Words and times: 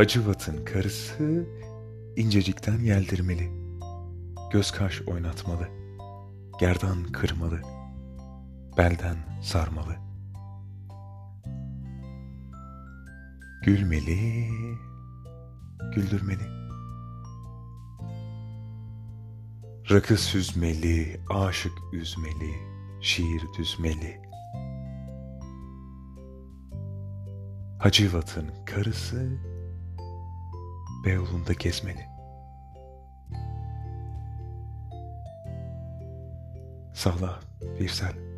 Hacivat'ın 0.00 0.64
karısı 0.64 1.46
incecikten 2.16 2.78
yeldirmeli. 2.78 3.50
Göz 4.52 4.70
kaş 4.70 5.02
oynatmalı. 5.02 5.68
Gerdan 6.60 7.04
kırmalı. 7.04 7.60
Belden 8.76 9.16
sarmalı. 9.42 9.96
Gülmeli, 13.64 14.48
güldürmeli. 15.94 16.46
Rakı 19.90 20.16
süzmeli, 20.16 21.20
aşık 21.30 21.78
üzmeli, 21.92 22.54
şiir 23.00 23.42
düzmeli. 23.58 24.20
Hacivat'ın 27.78 28.64
karısı 28.66 29.49
Beyoğlu'nda 31.04 31.52
gezmeli. 31.52 32.06
Sağla 36.94 37.40
Birsel. 37.80 38.29